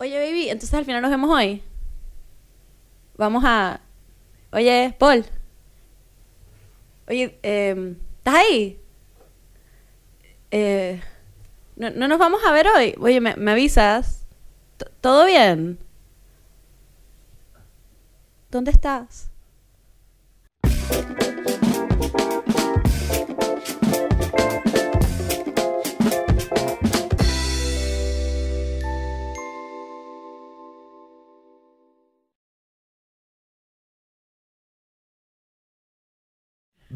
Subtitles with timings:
[0.00, 1.62] Oye, baby, entonces al final nos vemos hoy.
[3.16, 3.80] Vamos a.
[4.52, 5.24] Oye, Paul.
[7.08, 8.80] Oye, eh, ¿estás ahí?
[10.52, 11.02] Eh,
[11.74, 12.94] ¿no, ¿No nos vamos a ver hoy?
[13.00, 14.24] Oye, ¿me, me avisas?
[15.00, 15.80] ¿Todo bien?
[18.50, 19.30] ¿Dónde estás?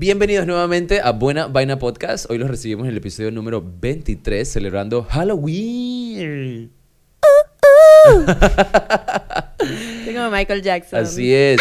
[0.03, 2.29] Bienvenidos nuevamente a Buena Vaina Podcast.
[2.29, 6.73] Hoy los recibimos en el episodio número 23, celebrando Halloween.
[10.05, 10.99] Soy como Michael Jackson.
[10.99, 11.61] Así es.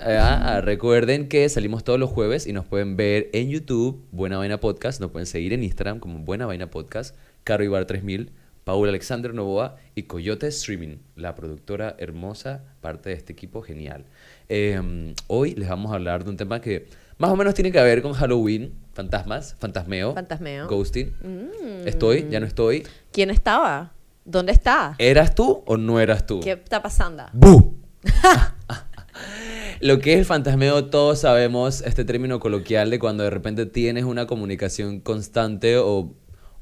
[0.00, 4.58] Ah, recuerden que salimos todos los jueves y nos pueden ver en YouTube, Buena Vaina
[4.58, 4.98] Podcast.
[4.98, 8.30] Nos pueden seguir en Instagram como Buena Vaina Podcast, Caro Ibar 3000,
[8.64, 14.04] Paul Alexander Novoa y Coyote Streaming, la productora hermosa, parte de este equipo genial.
[14.48, 16.86] Eh, hoy les vamos a hablar de un tema que
[17.18, 20.68] más o menos tiene que ver con Halloween, fantasmas, fantasmeo, Fantasmeo.
[20.68, 21.12] ghosting.
[21.22, 21.86] Mm.
[21.88, 22.84] Estoy, ya no estoy.
[23.10, 23.92] ¿Quién estaba?
[24.24, 24.94] ¿Dónde está?
[24.98, 26.40] ¿Eras tú o no eras tú?
[26.40, 27.24] ¿Qué está pasando?
[27.32, 27.76] ¡Bu!
[29.80, 34.04] Lo que es el fantasmeo, todos sabemos este término coloquial de cuando de repente tienes
[34.04, 36.14] una comunicación constante o,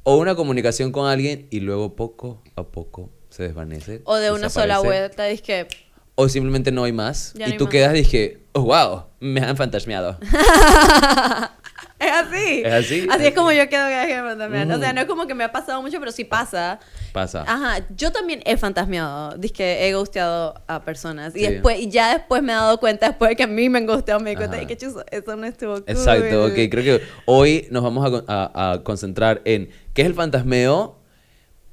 [0.03, 4.01] o una comunicación con alguien y luego poco a poco se desvanece.
[4.05, 5.69] O de una sola vuelta, que
[6.15, 7.33] O simplemente no hay más.
[7.35, 7.73] Ya y no hay tú más.
[7.73, 10.19] quedas, dije, oh, wow, me han fantasmeado.
[11.99, 12.63] Es así.
[12.65, 13.07] ¿Es así?
[13.11, 14.71] Así es como yo quedo que me fantasmean.
[14.73, 14.95] O sea, Ujú.
[14.95, 16.81] no es como que me ha pasado mucho, pero sí pasa.
[17.13, 17.45] Pasa.
[17.47, 19.39] Ajá, yo también he fantasmeado.
[19.53, 21.37] Que he gusteado a personas.
[21.37, 21.47] Y Sí.
[21.53, 23.87] después, y ya después me he dado cuenta, después de que a mí me han
[23.87, 25.85] gusteado, me di cuenta que eso no estuvo cool.
[25.87, 26.55] Exacto, ok.
[26.71, 29.69] Creo que hoy nos vamos a a, a concentrar en
[30.01, 30.99] qué es el fantasmeo,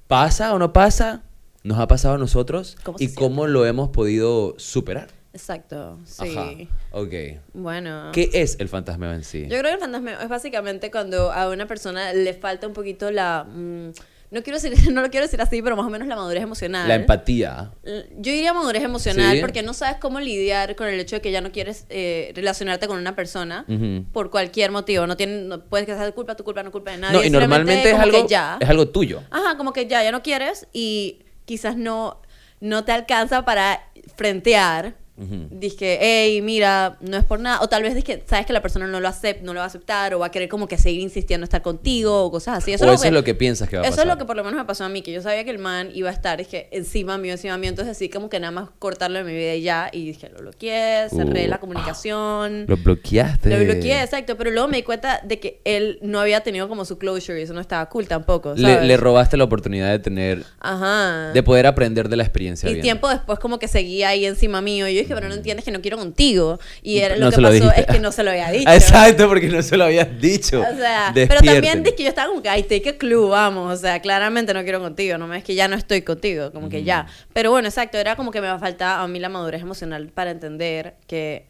[0.07, 1.23] pasa o no pasa,
[1.63, 3.21] nos ha pasado a nosotros ¿Cómo se y siente?
[3.23, 5.07] cómo lo hemos podido superar.
[5.33, 6.35] Exacto, sí.
[6.35, 6.49] Ajá,
[6.91, 7.13] ok.
[7.53, 8.09] Bueno.
[8.11, 9.43] ¿Qué es el fantasmeo en sí?
[9.43, 13.11] Yo creo que el fantasmeo es básicamente cuando a una persona le falta un poquito
[13.11, 13.43] la...
[13.43, 13.91] mm,
[14.29, 16.87] no quiero decir, no lo quiero decir así, pero más o menos la madurez emocional.
[16.87, 17.71] La empatía.
[17.83, 19.41] Yo diría madurez emocional Sí.
[19.41, 22.87] porque no sabes cómo lidiar con el hecho de que ya no quieres eh, relacionarte
[22.87, 23.65] con una persona
[24.11, 25.07] por cualquier motivo.
[25.07, 27.17] No, tiene, no puedes que sea culpa, tu culpa, no culpa de nadie.
[27.17, 28.57] No, y normalmente es algo, ya.
[28.59, 29.23] es algo tuyo.
[29.31, 32.21] Ajá, como que ya, ya no quieres y quizás no,
[32.59, 33.81] no te alcanza para
[34.15, 34.95] frentear.
[35.17, 35.47] Ujú.
[35.49, 37.61] Dije, hey, mira, no es por nada.
[37.61, 39.67] O tal vez que sabes que la persona no lo acepta, no lo va a
[39.67, 42.71] aceptar, o va a querer como que seguir insistiendo en estar contigo, o cosas así.
[42.71, 44.05] o eso es lo que piensas que va a eso pasar.
[44.07, 45.59] es lo que por lo menos me pasó a mí, que yo sabía que el
[45.59, 48.51] man iba a estar, es que encima mío, encima mío, entonces así como que nada
[48.51, 52.65] más cortarlo de mi vida y ya, y dije, lo bloqueé, cerré Uh, la comunicación.
[52.67, 53.49] Lo bloqueaste.
[53.49, 56.85] Lo bloqueé, exacto, pero luego me di cuenta de que él no había tenido como
[56.85, 58.87] su closure y eso no estaba cool tampoco, Le, ¿sabes?
[58.87, 61.31] le robaste la oportunidad de tener, Ajá.
[61.33, 62.69] de poder aprender de la experiencia.
[62.69, 62.83] y bien.
[62.83, 65.71] tiempo después como que seguía ahí encima mío y yo dije, pero no entiendes que
[65.71, 66.59] no quiero contigo.
[66.81, 67.81] Y era, lo que lo pasó dijiste.
[67.81, 68.69] es que no se lo había dicho.
[68.69, 70.61] Exacto, porque no se lo habías dicho.
[70.61, 73.73] O sea, pero también dije que yo estaba como que, ay, take a clue, vamos.
[73.73, 76.83] O sea, claramente no quiero contigo, no es que ya no estoy contigo, como que
[76.83, 77.07] ya.
[77.33, 80.95] Pero bueno, exacto, era como que me falta a mí la madurez emocional para entender
[81.07, 81.47] que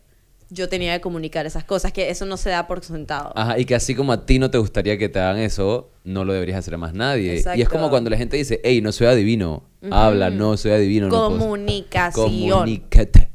[0.49, 3.33] yo tenía que comunicar esas cosas, que eso no se da por sentado.
[3.35, 6.23] Ajá, y que así como a ti no te gustaría que te hagan eso, no
[6.23, 7.43] lo deberías hacer a más nadie.
[7.55, 9.63] Y es como cuando la gente dice, hey, no soy adivino.
[9.91, 11.07] Habla, no soy adivino.
[11.07, 12.49] no puedo- Comunicación.
[12.49, 13.29] Comunícate.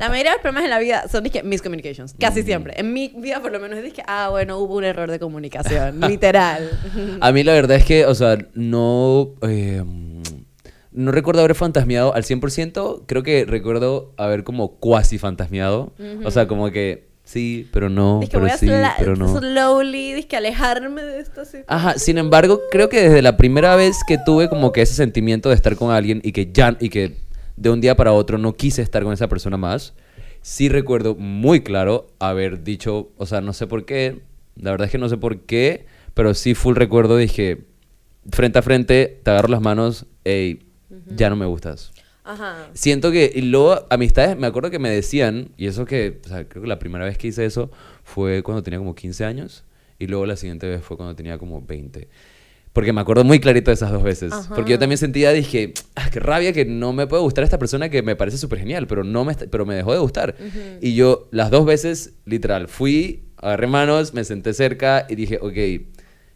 [0.00, 2.74] La mayoría de los problemas en la vida son dizque, miscommunications, casi siempre.
[2.76, 6.70] En mi vida por lo menos es ah, bueno, hubo un error de comunicación, literal.
[7.20, 9.34] A mí la verdad es que, o sea, no...
[9.42, 9.82] eh,
[10.94, 13.02] no recuerdo haber fantasmeado al 100%.
[13.06, 15.92] Creo que recuerdo haber como cuasi fantasmeado.
[16.24, 19.36] O sea, como que sí, pero no, Dizque pero voy a sí, pero no.
[19.36, 21.64] slowly, dizque alejarme de esta situación.
[21.66, 25.48] Ajá, sin embargo, creo que desde la primera vez que tuve como que ese sentimiento
[25.48, 27.23] de estar con alguien y que ya y que
[27.56, 29.94] de un día para otro no quise estar con esa persona más,
[30.42, 34.20] sí recuerdo muy claro haber dicho, o sea, no sé por qué,
[34.56, 37.64] la verdad es que no sé por qué, pero sí full recuerdo dije
[38.30, 40.60] frente a frente, te agarro las manos, hey,
[41.14, 41.92] ya no me gustas.
[42.24, 42.70] Ajá.
[42.72, 46.48] Siento que, y luego amistades, me acuerdo que me decían, y eso que, o sea,
[46.48, 47.70] creo que la primera vez que hice eso
[48.02, 49.64] fue cuando tenía como 15 años,
[49.98, 52.08] y luego la siguiente vez fue cuando tenía como 20.
[52.74, 54.32] Porque me acuerdo muy clarito de esas dos veces.
[54.32, 54.52] Ajá.
[54.52, 57.88] Porque yo también sentía, dije, ah, qué rabia que no me puede gustar esta persona
[57.88, 60.34] que me parece súper genial, pero, no me, pero me dejó de gustar.
[60.80, 65.86] Y yo, las dos veces, literal, fui, agarré manos, me senté cerca y dije, ok,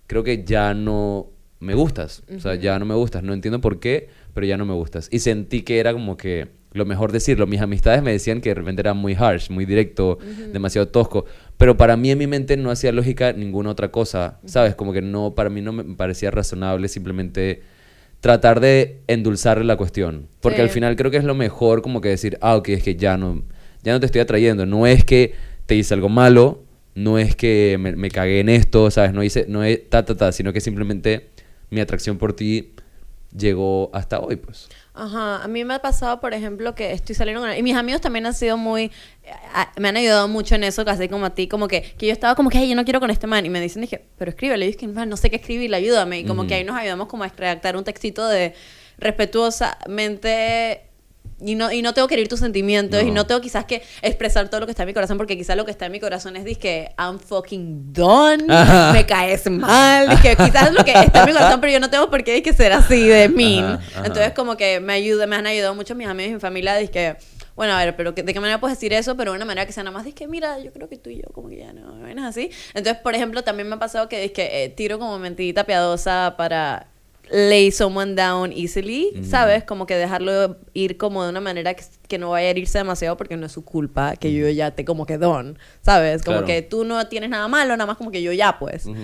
[0.06, 2.22] creo que ya no me gustas.
[2.32, 3.24] O sea, ya no me gustas.
[3.24, 5.08] No entiendo por qué, pero ya no me gustas.
[5.10, 6.46] Y sentí que era como que
[6.78, 7.46] lo mejor decirlo.
[7.46, 10.18] Mis amistades me decían que de repente era muy harsh, muy directo,
[10.52, 11.26] demasiado tosco.
[11.58, 14.74] Pero para mí en mi mente no hacía lógica ninguna otra cosa, ¿sabes?
[14.74, 17.60] Como que no, para mí no me parecía razonable simplemente
[18.20, 20.26] tratar de endulzar la cuestión.
[20.40, 20.62] Porque Sí.
[20.62, 23.16] al final creo que es lo mejor como que decir, ah, ok, es que ya
[23.16, 23.42] no,
[23.82, 24.66] ya no te estoy atrayendo.
[24.66, 25.34] No es que
[25.66, 26.62] te hice algo malo,
[26.94, 29.12] no es que me, me cagué en esto, ¿sabes?
[29.12, 31.28] No hice, no es ta, ta, ta, sino que simplemente
[31.70, 32.72] mi atracción por ti
[33.36, 34.68] llegó hasta hoy, pues.
[34.94, 37.54] Ajá, a mí me ha pasado, por ejemplo, que estoy saliendo con...
[37.56, 38.90] Y mis amigos también han sido muy...
[39.76, 42.34] Me han ayudado mucho en eso, casi como a ti, como que, que yo estaba
[42.34, 43.46] como que, "Ay, yo no quiero con este man.
[43.46, 44.66] Y me dicen, dije, pero escríbele.
[44.66, 46.18] Y dije, "Man, no sé qué escribir, ayúdame.
[46.20, 46.48] Y como Ujú.
[46.48, 48.54] que ahí nos ayudamos como a redactar un textito de
[48.98, 50.87] respetuosamente...
[51.40, 53.24] Y no, y no tengo que herir tus sentimientos y No.
[53.26, 55.70] tengo quizás que expresar todo lo que está en mi corazón porque quizás lo que
[55.70, 58.92] está en mi corazón es que I'm fucking done, Ajá.
[58.92, 61.90] me caes mal, dizque quizás es lo que está en mi corazón pero yo no
[61.90, 63.64] tengo por qué dizque, ser así de mean.
[63.64, 64.06] Ajá, ajá.
[64.06, 67.16] Entonces como que me ayuda, me han ayudado mucho mis amigos y mi familia, que
[67.54, 69.16] bueno, a ver, pero que- ¿de qué manera puedes decir eso?
[69.16, 71.16] Pero de una manera que sea nada más, que mira, yo creo que tú y
[71.16, 72.18] yo como que ya no, ¿ven?
[72.20, 72.50] así.
[72.74, 76.86] Entonces, por ejemplo, también me ha pasado que, que eh, tiro como mentidita piadosa para
[77.30, 79.24] lay someone down easily, Ujú.
[79.24, 79.64] ¿sabes?
[79.64, 83.16] Como que dejarlo ir como de una manera que, que no vaya a herirse demasiado
[83.16, 86.22] porque no es su culpa que yo ya te como que don, ¿sabes?
[86.22, 86.46] Como Claro.
[86.46, 88.86] que tú no tienes nada malo, nada más como que yo ya, pues.
[88.86, 88.96] Ujú.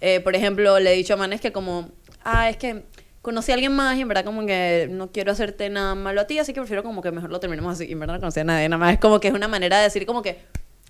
[0.00, 1.90] Eh, por ejemplo, le he dicho a Manes que como,
[2.24, 2.84] ah, es que
[3.20, 6.26] conocí a alguien más y en verdad como que no quiero hacerte nada malo a
[6.26, 7.86] ti, así que prefiero como que mejor lo terminemos así.
[7.88, 9.78] Y en verdad no conocí a nadie, nada más es como que es una manera
[9.78, 10.38] de decir como que,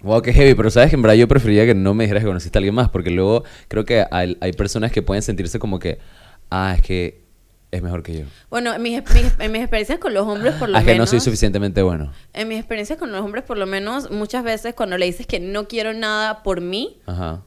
[0.02, 2.26] Wow, qué heavy, pero sabes que en verdad yo preferiría que no me dijeras que
[2.26, 5.78] conociste a alguien más, porque luego creo que hay, hay personas que pueden sentirse como
[5.78, 5.98] que,
[6.52, 7.22] ah, es que
[7.70, 8.24] es mejor que yo.
[8.50, 10.90] bueno, en mis, mis- en mis experiencias con los hombres por lo Ah, es que
[10.92, 11.10] no menos...
[11.10, 12.12] soy suficientemente bueno.
[12.34, 15.40] En mis experiencias con los hombres por lo menos, muchas veces cuando le dices que
[15.40, 17.42] no quiero nada por mí, Ajá.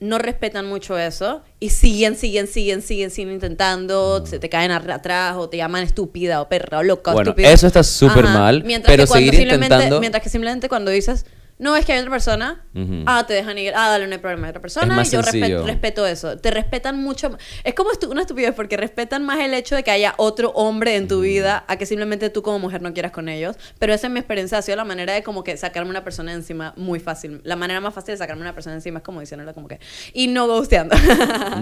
[0.00, 5.36] no respetan mucho eso y siguen, siguen, siguen, siguen, siguen intentando, se te caen atrás
[5.36, 7.50] o te llaman estúpida o perra o loca o Bueno, estúpida.
[7.50, 11.26] eso está súper mal, Mientras pero que seguir intentando- Mientras que simplemente cuando dices,
[11.58, 13.04] no, es que hay otra persona, Ujú.
[13.06, 15.20] ah, te dejan ir, ah, dale, no hay problema, hay otra persona, más y yo
[15.22, 15.64] respe- sencillo.
[15.66, 16.36] respeto eso.
[16.38, 19.90] Te respetan mucho, es como estu- una estupidez porque respetan más el hecho de que
[19.90, 23.28] haya otro hombre en tu vida a que simplemente tú como mujer no quieras con
[23.28, 26.04] ellos, pero esa en mi experiencia ha sido la manera de como que sacarme una
[26.04, 27.40] persona encima muy fácil.
[27.44, 29.80] La manera más fácil de sacarme una persona encima es como diciéndole como que,
[30.12, 30.94] y no ghosteando.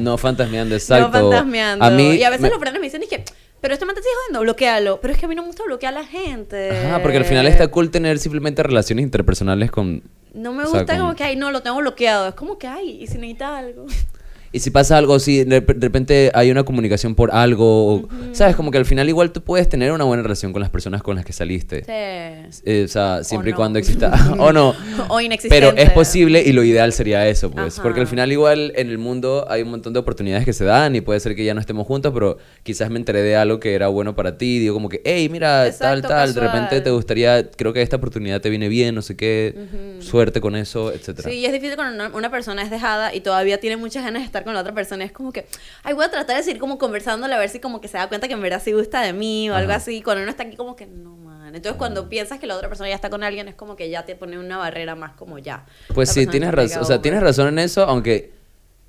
[0.00, 1.06] No fantasmeando, exacto.
[1.06, 1.84] No fantasmeando.
[1.84, 3.24] A mí, y a veces me- los frenes me dicen, es que,
[3.64, 5.00] pero este man te sigue jodiendo, bloquealo.
[5.00, 6.70] Pero es que a mí no me gusta bloquear a la gente.
[6.70, 10.02] Ajá, porque al final está cool tener simplemente relaciones interpersonales con...
[10.34, 12.28] No me o sea, gusta como que, ay, no, lo tengo bloqueado.
[12.28, 13.86] Es como que, ay, y si necesita algo.
[14.54, 18.54] Y si pasa algo, si de repente hay una comunicación por algo, o- ¿sabes?
[18.54, 21.16] Como que al final igual tú puedes tener una buena relación con las personas con
[21.16, 21.80] las que saliste.
[21.80, 22.62] Sí.
[22.64, 23.56] Eh, o sea, siempre y no.
[23.56, 24.12] cuando exista...
[24.38, 24.72] o no.
[25.08, 25.54] O inexistente.
[25.60, 27.74] Pero es posible y lo ideal sería eso, pues.
[27.74, 27.82] Ajá.
[27.82, 30.94] Porque al final igual en el mundo hay un montón de oportunidades que se dan
[30.94, 33.74] y puede ser que ya no estemos juntos, pero quizás me enteré de algo que
[33.74, 34.60] era bueno para ti.
[34.60, 36.32] Digo como que, hey, mira, tal, tal.
[36.32, 39.52] De repente te gustaría, creo que esta oportunidad te viene bien, no sé qué.
[39.98, 41.28] Suerte con eso, etcétera.
[41.28, 44.26] Sí, y es difícil cuando una persona es dejada y todavía tiene muchas ganas de
[44.26, 45.04] estar con la otra persona.
[45.04, 45.46] Es como que,
[45.82, 48.08] ay, voy a tratar de seguir como conversándole a ver si como que se da
[48.08, 49.78] cuenta que en verdad sí gusta de mí o algo Ajá.
[49.78, 50.02] así.
[50.02, 51.54] Cuando uno está aquí como que, no, man.
[51.54, 54.04] Entonces cuando piensas que la otra persona ya está con alguien es como que ya
[54.04, 55.66] te pone una barrera más como ya.
[55.94, 56.82] Pues sí, tienes razón.
[56.82, 58.32] O sea, tienes razón en eso, aunque,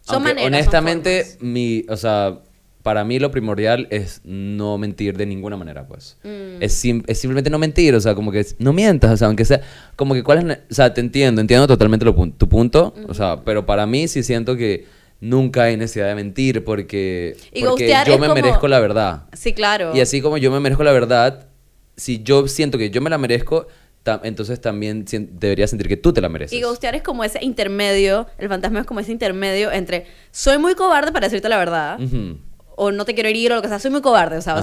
[0.01, 1.41] Son aunque maneras, son honestamente, formas.
[1.41, 2.39] mi, o sea,
[2.81, 6.17] para mí lo primordial es no mentir de ninguna manera, pues.
[6.23, 6.61] Mm.
[6.61, 9.27] Es, sim- es simplemente no mentir, o sea, como que es- no mientas, o sea,
[9.27, 9.61] aunque sea,
[9.95, 13.41] como que cuál es, o sea, te entiendo, entiendo totalmente lo tu punto, o sea,
[13.43, 14.85] pero para mí sí siento que
[15.19, 19.23] nunca hay necesidad de mentir porque, Y porque yo me como- merezco la verdad.
[19.33, 19.95] Sí, claro.
[19.95, 21.47] Y así como yo me merezco la verdad,
[21.95, 23.67] si yo siento que yo me la merezco,
[24.23, 26.57] entonces también debería sentir que tú te la mereces.
[26.57, 30.75] Y ghostear es como ese intermedio, el fantasma es como ese intermedio entre soy muy
[30.75, 31.97] cobarde para decirte la verdad,
[32.75, 34.61] o no te quiero herir o lo que sea, soy muy cobarde, o sea, Ajá.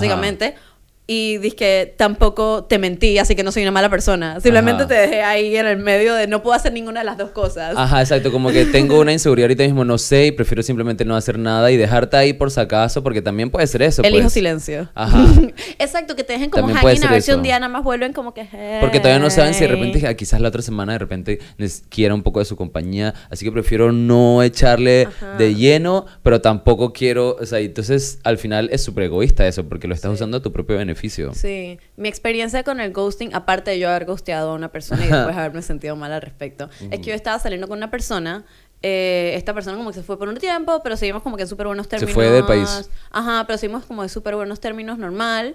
[1.06, 4.40] Y que tampoco te mentí, así que no soy una mala persona.
[4.40, 4.88] Simplemente Ajá.
[4.88, 7.75] te dejé ahí en el medio de no puedo hacer ninguna de las dos cosas.
[7.76, 11.16] Ajá, exacto, como que tengo una inseguridad ahorita mismo, no sé, y prefiero simplemente no
[11.16, 14.00] hacer nada y dejarte ahí por si acaso, porque también puede ser eso.
[14.02, 14.32] Elijo pues.
[14.32, 14.88] silencio.
[14.94, 15.26] Ajá.
[15.80, 18.32] Exacto, que te dejen como hanging a ver si un día nada más vuelven como
[18.32, 18.47] que...
[18.80, 19.73] Porque todavía no saben si de "Hey".
[19.75, 23.12] repente, ah, quizás la otra semana de repente les quiera un poco de su compañía,
[23.28, 25.37] así que prefiero no echarle Ajá.
[25.37, 29.88] de lleno, pero tampoco quiero, o sea, entonces al final es súper egoísta eso, porque
[29.88, 30.14] lo estás Sí.
[30.14, 30.91] usando a tu propio beneficio.
[31.34, 35.08] Sí, mi experiencia con el ghosting, aparte de yo haber ghosteado a una persona y
[35.08, 38.44] después haberme sentido mal al respecto, es que yo estaba saliendo con una persona,
[38.82, 41.49] eh, esta persona como que se fue por un tiempo, pero seguimos como que en
[41.49, 42.14] súper buenos Se términos.
[42.14, 42.90] fue del país.
[43.11, 45.54] Ajá, pero seguimos como de súper buenos términos normal.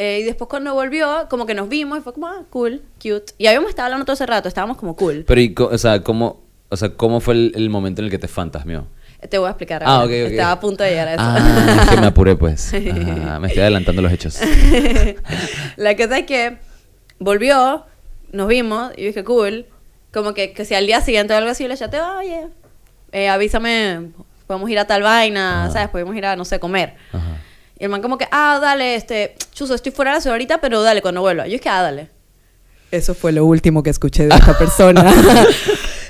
[0.00, 3.32] Eh, y después cuando volvió, como que nos vimos y fue como, ah, cool, cute.
[3.36, 5.24] Y habíamos estado hablando todo ese rato, estábamos como cool.
[5.26, 8.18] Pero, y, o sea, ¿cómo, o sea, ¿cómo fue el, el momento en el que
[8.18, 8.86] te fantasmeó?
[9.26, 9.82] Te voy a explicar.
[9.84, 10.04] Ah, ahora.
[10.04, 10.30] ok, ok.
[10.30, 11.22] Estaba a punto de llegar a eso.
[11.24, 12.72] Ah, es que me apuré, pues.
[12.74, 14.38] Ajá, me estoy adelantando los hechos.
[15.76, 16.58] la cosa es que
[17.18, 17.84] volvió,
[18.30, 19.66] nos vimos y yo dije, cool.
[20.12, 22.46] Como que, que si al día siguiente o algo así, yo le chateé, oye,
[23.12, 24.10] eh, avísame,
[24.46, 25.72] podemos ir a tal vaina, Ajá.
[25.72, 25.88] ¿sabes?
[25.88, 26.94] Podemos ir a, no sé, comer.
[27.12, 27.38] Ajá.
[27.78, 30.60] Y el man como que, ah, dale, este, chuzo, estoy fuera de la ciudad ahorita,
[30.60, 31.46] pero dale, cuando vuelva.
[31.46, 32.08] Yo es que, ah, dale.
[32.90, 35.04] Eso fue lo último que escuché de esta persona.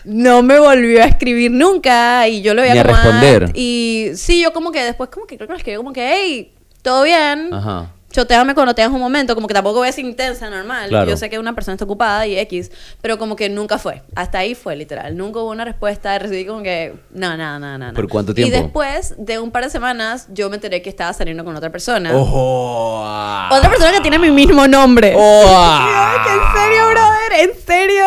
[0.08, 3.50] no me volvió a escribir nunca y yo lo voy Ni a a responder.
[3.54, 6.52] Y sí, yo como que después como que creo que le escribí como que, hey,
[6.82, 7.52] ¿todo bien?
[7.52, 7.90] Ajá.
[8.10, 10.88] choteame cuando tengas un momento, como que tampoco voy a ser intensa, normal.
[10.88, 11.10] Claro.
[11.10, 12.70] Yo sé que una persona está ocupada y X,
[13.02, 14.02] pero como que nunca fue.
[14.16, 15.14] Hasta ahí fue, literal.
[15.14, 17.92] Nunca hubo una respuesta, recibí como que, no, nada, nada, nada.
[17.92, 18.56] ¿Por cuánto tiempo?
[18.56, 21.70] Y después de un par de semanas, yo me enteré que estaba saliendo con otra
[21.70, 22.16] persona.
[22.16, 23.02] ¡Ojo!
[23.50, 25.12] Otra persona que tiene mi mismo nombre.
[25.14, 25.44] ¡Oh!
[25.46, 28.04] Ay, que en serio, brother, en serio.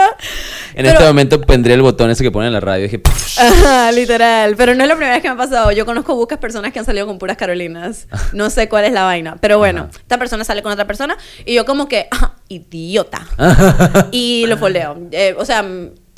[0.82, 3.02] En Pero- este momento pondré el botón ese que pone en la radio y dije.
[3.40, 4.56] Ajá, literal.
[4.58, 5.72] Pero no es la primera vez que me ha pasado.
[5.72, 8.08] Yo conozco muchas personas que han salido con puras Carolinas.
[8.34, 9.38] No sé cuál es la vaina.
[9.42, 10.00] Pero bueno, Ajá.
[10.00, 13.26] esta persona sale con otra persona y yo como que, "Ah, idiota.
[14.12, 14.98] y lo foldeo.
[15.12, 15.66] Eh, o sea,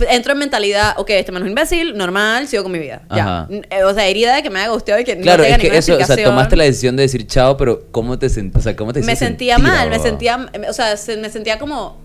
[0.09, 3.03] entro en mentalidad, ok, este man es un imbécil, normal, sigo con mi vida.
[3.15, 3.23] Ya.
[3.43, 3.47] Ajá.
[3.69, 5.61] Eh, o sea, herida de que me haya gustado y que Claro, no tenga es
[5.71, 8.61] que eso, o sea, tomaste la decisión de decir chao, pero ¿cómo te, sent- o
[8.61, 11.97] sea, ¿cómo te me sentía sentir, mal, me sentía, o sea, se- me sentía como,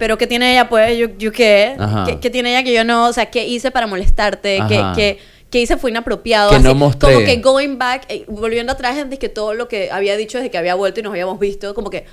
[0.00, 0.96] pero ¿qué tiene ella pues?
[0.96, 1.76] ¿Yo, yo qué?
[2.06, 2.18] Qué?
[2.20, 3.06] qué tiene ella que yo no?
[3.06, 4.58] O sea, ¿qué hice para molestarte?
[4.66, 5.18] ¿Qué, qué,
[5.50, 6.48] qué hice fue inapropiado?
[6.50, 7.12] Que no Así, mostré.
[7.12, 10.50] Como que going back, eh, volviendo atrás, antes que todo lo que había dicho desde
[10.50, 12.06] que había vuelto y nos habíamos visto, como que,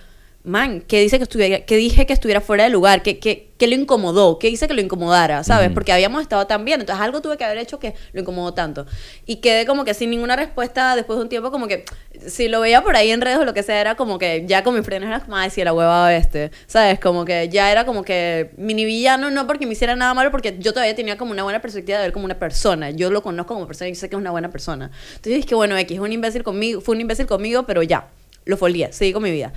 [0.48, 3.04] man, ¿qué, dice que, estuviera, que dije que estuviera fuera de lugar?
[3.04, 4.40] ¿Qué, qué, qué lo incomodó?
[4.40, 5.44] ¿Qué hice que lo incomodara?
[5.44, 5.72] ¿Sabes?
[5.74, 8.86] Porque habíamos estado tan bien, entonces algo tuve que haber hecho que lo incomodó tanto.
[9.26, 11.84] Y quedé como que sin ninguna respuesta después de un tiempo, como que
[12.26, 14.64] si lo veía por ahí en redes o lo que sea, era como que ya
[14.64, 16.98] con mis frenos era como, ay, si la hueva este, ¿sabes?
[17.00, 20.56] Como que ya era como que mini villano, no porque me hiciera nada malo, porque
[20.60, 22.92] yo todavía tenía como una buena perspectiva de él como una persona.
[22.92, 24.92] Yo lo conozco como persona y sé que es una buena persona.
[25.10, 28.08] Entonces dije que bueno, X es un imbécil conmigo, fue un imbécil conmigo, pero ya,
[28.46, 29.52] lo folié, seguí con mi vida.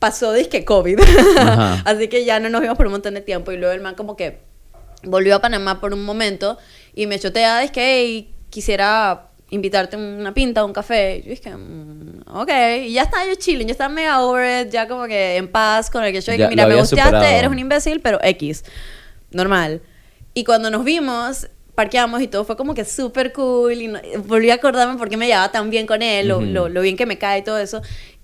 [0.00, 0.98] Pasó disque COVID.
[1.84, 3.94] Así que ya no nos vimos por un montón de tiempo y luego el man
[3.94, 4.40] como que
[5.04, 6.58] volvió a Panamá por un momento
[6.94, 11.18] y me chotea, es que "Hey, quisiera invitarte a una pinta, un café.
[11.18, 12.50] Y yo dije, mm, ok,
[12.86, 15.90] y ya estaba yo chilling, yo estaba mega over it, ya como que en paz
[15.90, 17.24] con el que yo dije, mira, me superado.
[17.38, 18.64] eres un imbécil, pero X,
[19.32, 19.82] normal.
[20.34, 24.50] Y cuando nos vimos, parqueamos y todo fue como que súper cool y no- volví
[24.50, 27.18] a acordarme por qué me llevaba tan bien con él, lo- lo bien que me
[27.18, 27.82] cae y todo eso.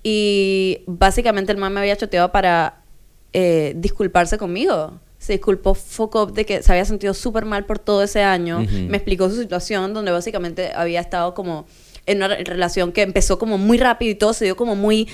[0.09, 2.85] Y básicamente el man me había choteado para
[3.33, 5.01] eh, disculparse conmigo.
[5.19, 5.77] Se disculpó
[6.15, 8.61] up de que se había sentido súper mal por todo ese año.
[8.89, 11.67] Me explicó su situación donde básicamente había estado como
[12.07, 15.09] en una re- relación que empezó como muy rápido y todo se dio como muy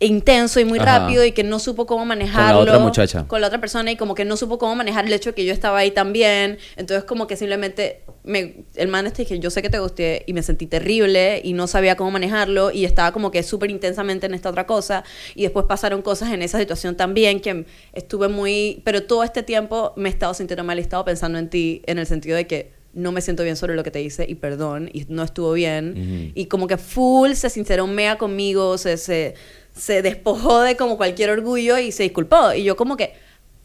[0.00, 0.98] intenso y muy Ajá.
[0.98, 3.26] rápido y que no supo cómo manejarlo otra muchacha.
[3.28, 5.44] con la otra persona y como que no supo cómo manejar el hecho de que
[5.44, 9.62] yo estaba ahí también entonces como que simplemente me, el man este que yo sé
[9.62, 13.30] que te gusté y me sentí terrible y no sabía cómo manejarlo y estaba como
[13.30, 15.04] que súper intensamente en esta otra cosa
[15.36, 19.92] y después pasaron cosas en esa situación también que estuve muy pero todo este tiempo
[19.96, 22.72] me he estado sintiendo mal he estado pensando en ti en el sentido de que
[22.94, 25.90] no me siento bien sobre lo que te hice y perdón y no estuvo bien
[25.96, 26.32] Ujú.
[26.34, 29.34] y como que full se sinceró mea conmigo, se, se,
[29.74, 32.52] se despojó de como cualquier orgullo y se disculpó.
[32.52, 33.14] Y yo como que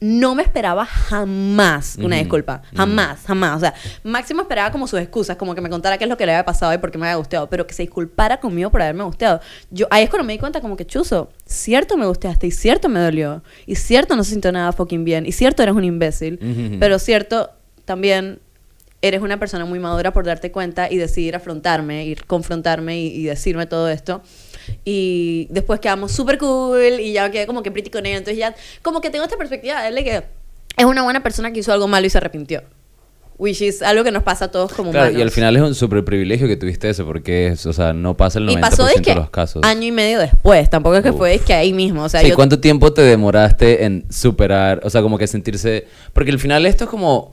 [0.02, 2.62] no me esperaba jamás una disculpa.
[2.76, 3.58] Jamás, jamás.
[3.58, 3.74] O sea,
[4.04, 6.46] máximo esperaba como sus excusas, como que me contara qué es lo que le había
[6.46, 9.42] pasado y por qué me había gustado, pero que se disculpara conmigo por haberme gustado.
[9.72, 12.88] Yo, ahí es cuando me di cuenta como que, chuzo, cierto me gustaste y cierto
[12.88, 13.44] me dolió.
[13.66, 15.26] Y cierto no se sintió nada fucking bien.
[15.26, 16.78] Y cierto eres un imbécil.
[16.80, 17.50] Pero cierto
[17.84, 18.40] también
[19.02, 23.24] eres una persona muy madura por darte cuenta y decidir afrontarme, ir confrontarme y, y
[23.24, 24.22] decirme todo esto.
[24.86, 28.18] Y después quedamos súper cool y ya quedé como que pretty con ella.
[28.18, 30.24] Entonces ya como que tengo esta perspectiva de él de que
[30.78, 32.64] es una buena persona que hizo algo malo y se arrepintió.
[33.38, 35.20] Which is algo que nos pasa a todos como Claro, humanos.
[35.20, 38.18] y al final es un super privilegio que tuviste eso, porque es, o sea, no
[38.18, 39.64] pasa el Y 90% pasó de que de los casos.
[39.64, 40.70] año y medio después.
[40.70, 41.18] Tampoco es que Uf.
[41.18, 42.04] fue es que ahí mismo.
[42.04, 44.82] O sea, Sí, yo ¿cuánto tiempo te demoraste en superar?
[44.84, 45.88] O sea, como que sentirse...
[46.12, 47.32] Porque al final esto es como...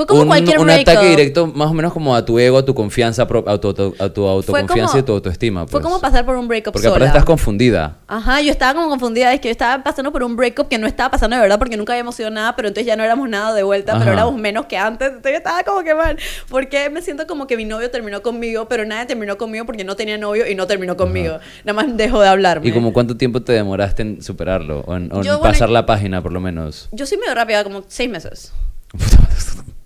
[0.00, 0.88] fue como un, cualquier un breakup.
[0.88, 3.26] ataque directo más o menos como a tu ego, a tu confianza, a
[3.58, 5.66] tu, a tu autoconfianza y a tu autoestima.
[5.66, 5.84] Fue pues.
[5.84, 6.96] como pasar por un breakup Porque sola.
[6.96, 7.98] aparte estás confundida.
[8.06, 10.86] Ajá, yo estaba como confundida, es que yo estaba pasando por un breakup que no
[10.86, 13.52] estaba pasando de verdad porque nunca habíamos sido nada, pero entonces ya no éramos nada
[13.52, 16.16] de vuelta, pero éramos menos que antes, entonces yo estaba como que mal,
[16.48, 19.96] porque me siento como que mi novio terminó conmigo, pero nadie terminó conmigo porque no
[19.96, 22.66] tenía novio y no terminó conmigo, nada más dejó de hablarme.
[22.66, 24.80] ¿Y como cuánto tiempo te demoraste en superarlo?
[24.86, 26.88] O en, o en Yo, bueno, pasar la página, por lo menos.
[26.90, 28.54] Yo soy medio rápida, como seis meses.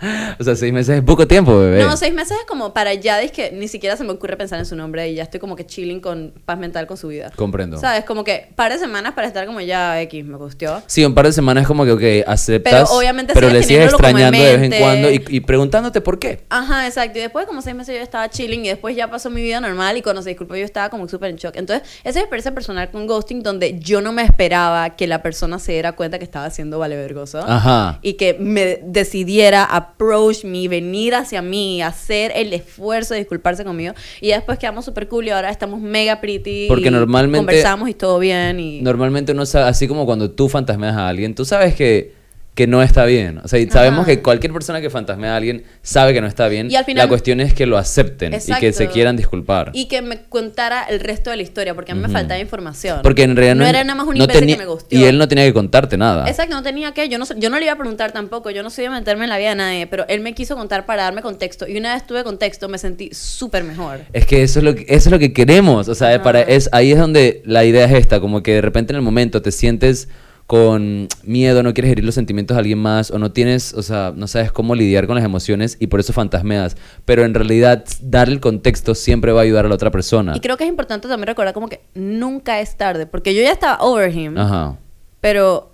[0.38, 1.82] o sea, seis meses es poco tiempo, bebé.
[1.82, 4.58] No, seis meses es como para ya, es que ni siquiera se me ocurre pensar
[4.58, 7.30] en su nombre y ya estoy como que chilling con paz mental con su vida.
[7.36, 7.78] Comprendo.
[7.78, 8.04] ¿Sabes?
[8.04, 10.82] Como que par de semanas para estar como ya X, me gustió.
[10.86, 13.86] Sí, un par de semanas es como que, ok, aceptas, Pero obviamente pero le sigues
[13.86, 16.44] extrañando de vez en cuando y, y preguntándote por qué.
[16.48, 17.18] Ajá, exacto.
[17.18, 19.96] Y después, como seis meses, yo estaba chilling y después ya pasó mi vida normal.
[19.96, 21.56] Y cuando se disculpó, yo estaba como súper en shock.
[21.56, 25.22] Entonces, esa es mi experiencia personal con ghosting, donde yo no me esperaba que la
[25.22, 27.98] persona se diera cuenta que estaba siendo valevergoso Ajá.
[28.02, 33.64] y que me decidiera a approach me, venir hacia mí, hacer el esfuerzo de disculparse
[33.64, 33.94] conmigo.
[34.20, 36.66] Y después quedamos súper cool y ahora estamos mega pretty.
[36.68, 38.60] Porque y normalmente- Conversamos y todo bien.
[38.60, 38.80] Y...
[38.80, 42.19] Normalmente uno sabe, así como cuando tú fantasmeas a alguien, tú sabes que,
[42.60, 43.38] que no está bien.
[43.42, 44.10] O sea, y sabemos Ajá.
[44.10, 46.70] que cualquier persona que fantasmea a alguien sabe que no está bien.
[46.70, 49.70] Y al final- la cuestión es que lo acepten y que se quieran disculpar.
[49.72, 53.00] Y que me contara el resto de la historia, porque a mí me faltaba información.
[53.02, 54.94] Porque en realidad no, no, era nada más un no que me gustó.
[54.94, 56.28] Y él no tenía que contarte nada.
[56.28, 58.68] Exacto, no tenía que, yo no, yo no le iba a preguntar tampoco, yo no
[58.68, 61.22] soy de meterme en la vida de nadie, pero él me quiso contar para darme
[61.22, 64.00] contexto y una vez tuve contexto me sentí súper mejor.
[64.12, 65.88] Es que eso es lo que, eso es lo que queremos.
[65.88, 68.92] O sea, para, es, ahí es donde la idea es esta, como que de repente
[68.92, 70.08] en el momento te sientes
[70.50, 74.12] con miedo, no quieres herir los sentimientos de alguien más, o no tienes, o sea,
[74.16, 76.76] no sabes cómo lidiar con las emociones y por eso fantasmeas.
[77.04, 80.32] Pero en realidad, dar el contexto siempre va a ayudar a la otra persona.
[80.34, 83.52] Y creo que es importante también recordar como que nunca es tarde, porque yo ya
[83.52, 84.76] estaba over him, Ajá.
[85.20, 85.69] pero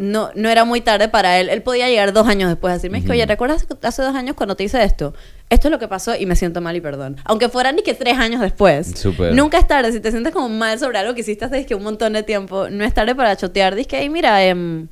[0.00, 1.50] no, no era muy tarde para él.
[1.50, 4.34] Él podía llegar dos años después a decirme, es que, oye, ¿recuerdas hace dos años
[4.34, 5.12] cuando te hice esto?
[5.50, 7.16] Esto es lo que pasó y me siento mal y perdón.
[7.24, 8.94] Aunque fuera ni que tres años después.
[9.34, 9.92] Nunca es tarde.
[9.92, 12.70] Si te sientes como mal sobre algo que hiciste hace que un montón de tiempo,
[12.70, 13.74] no es tarde para chotear.
[13.74, 14.88] Dices que, hey, mira, em,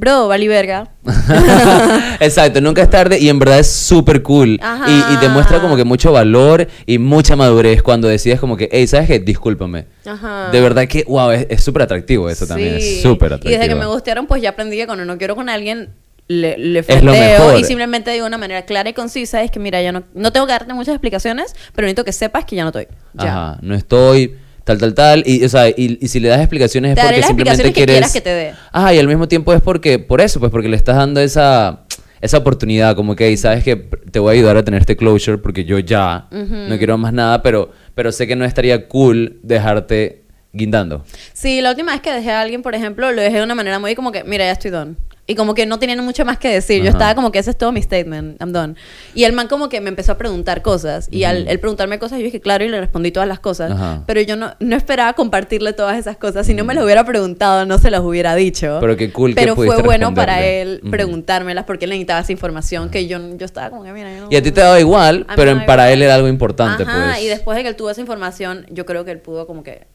[0.00, 0.88] bro, vali verga.
[2.20, 4.58] Exacto, nunca es tarde y en verdad es súper cool.
[4.88, 8.86] Y, y demuestra como que mucho valor y mucha madurez cuando decides como que, hey,
[8.86, 9.18] ¿sabes qué?
[9.18, 9.86] Discúlpame.
[10.06, 10.48] Ajá.
[10.50, 12.80] De verdad que, wow, es es súper atractivo eso también.
[12.80, 12.96] Sí.
[12.96, 13.50] Es súper atractivo.
[13.50, 15.90] Y desde que me gustearon, pues ya aprendí que cuando no quiero con alguien,
[16.28, 19.82] le, le fronteo y simplemente digo de una manera clara y concisa, es que mira,
[19.82, 22.68] ya no, no tengo que darte muchas explicaciones, pero necesito que sepas que ya no
[22.68, 22.86] estoy.
[23.14, 23.24] Ya.
[23.24, 24.36] Ajá, no estoy
[24.70, 25.22] tal, tal, tal.
[25.26, 27.86] Y, o sea, y, y si le das explicaciones es Te daré porque simplemente que
[27.86, 28.12] quieres...
[28.12, 28.52] que te dé.
[28.72, 31.84] Ajá, y al mismo tiempo es porque, por eso, pues porque le estás dando esa,
[32.20, 35.38] esa oportunidad, como que, "Hey, sabes que te voy a ayudar a tener este closure
[35.38, 40.24] porque yo ya no quiero más nada, pero, pero sé que no estaría cool dejarte
[40.52, 41.04] guindando.
[41.32, 43.78] Sí, la última vez que dejé a alguien, por ejemplo, lo dejé de una manera
[43.78, 44.96] muy como que, mira, ya estoy done.
[45.30, 46.78] Y como que no tenían mucho más que decir.
[46.82, 46.98] Yo Ajá.
[46.98, 48.74] estaba como que ese es todo mi statement, I'm done.
[49.14, 51.06] Y el man como que me empezó a preguntar cosas.
[51.10, 53.70] Y al él preguntarme cosas, yo dije, claro, y le respondí todas las cosas.
[53.70, 54.02] Ajá.
[54.06, 56.46] Pero yo no, no esperaba compartirle todas esas cosas.
[56.46, 58.78] Si no me lo hubiera preguntado, no se las hubiera dicho.
[58.80, 60.90] Pero qué cool que Pero fue pudiste bueno para él Ujú.
[60.90, 64.28] preguntármelas porque él necesitaba esa información que yo, yo estaba como que, mira, yo no-
[64.30, 65.92] Y a ti te daba igual, pero en- para igual.
[65.92, 67.22] él era algo importante, Ajá, pues.
[67.24, 69.86] y después de que él tuvo esa información, yo creo que él pudo como que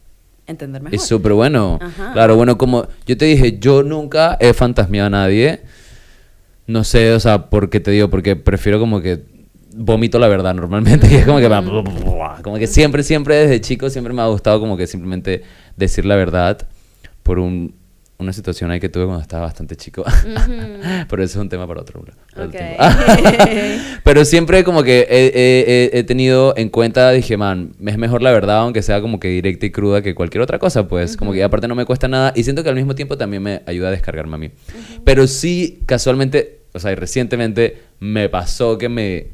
[0.47, 0.95] entender mejor.
[0.95, 1.79] Es súper bueno.
[1.81, 2.13] Ajá.
[2.13, 5.62] Claro, bueno, como yo te dije, yo nunca he fantasmeado a nadie.
[6.67, 8.10] No sé, o sea, ¿por qué te digo?
[8.10, 9.23] Porque prefiero como que
[9.75, 11.08] vomito la verdad normalmente.
[11.12, 11.49] Y es como que...
[12.41, 15.43] Como que siempre, siempre desde chico, siempre me ha gustado como que simplemente
[15.75, 16.67] decir la verdad
[17.23, 17.73] por un,
[18.17, 20.04] una situación ahí que tuve cuando estaba bastante chico.
[21.10, 22.51] Pero eso es un tema para otro, para otro Ok.
[22.51, 22.84] tiempo.
[24.04, 28.21] Pero siempre como que he, he- he- he tenido en cuenta, dije, man, es mejor
[28.21, 31.34] la verdad, aunque sea como que directa y cruda que cualquier otra cosa, pues como
[31.34, 33.89] que aparte no me cuesta nada y siento que al mismo tiempo también me ayuda
[33.89, 34.51] a descargarme a mí.
[35.04, 39.28] Pero sí, casualmente, o sea, y recientemente me pasó que me,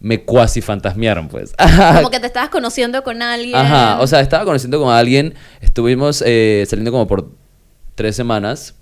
[0.00, 1.54] me cuasi fantasmearon, pues.
[1.96, 3.54] Como que te estabas conociendo con alguien.
[3.54, 7.30] Ajá, o sea, estaba conociendo con alguien, estuvimos eh, saliendo como por
[7.96, 8.74] tres semanas.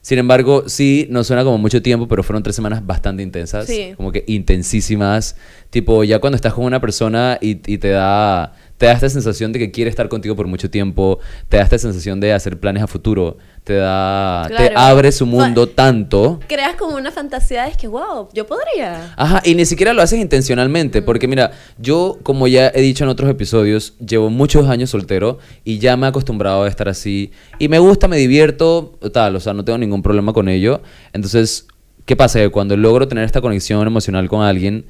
[0.00, 3.92] Sin embargo, sí, no suena como mucho tiempo, pero fueron tres semanas bastante intensas, Sí.
[3.96, 5.36] como que intensísimas.
[5.70, 9.52] Tipo, ya cuando estás con una persona y, y te da te da esta sensación
[9.52, 12.82] de que quiere estar contigo por mucho tiempo, te da esta sensación de hacer planes
[12.82, 16.40] a futuro, te da te abre su mundo tanto.
[16.48, 19.14] Creas como una fantasía, es que, wow, yo podría.
[19.16, 23.10] Ajá, y ni siquiera lo haces intencionalmente, porque mira, yo, como ya he dicho en
[23.10, 27.30] otros episodios, llevo muchos años soltero y ya me he acostumbrado a estar así.
[27.60, 30.82] Y me gusta, me divierto, tal, o sea, no tengo ningún problema con ello.
[31.12, 31.68] Entonces,
[32.04, 32.40] ¿qué pasa?
[32.40, 34.86] Que cuando logro tener esta conexión emocional con alguien,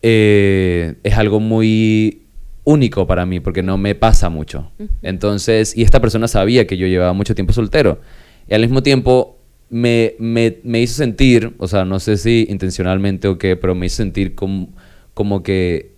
[0.00, 2.27] eh, es algo muy
[2.68, 4.70] único para mí, porque no me pasa mucho.
[5.00, 8.00] Entonces, y esta persona sabía que yo llevaba mucho tiempo soltero.
[8.46, 9.38] Y al mismo tiempo
[9.70, 13.86] me, me, me hizo sentir, o sea, no sé si intencionalmente o qué, pero me
[13.86, 14.68] hizo sentir como,
[15.14, 15.97] como que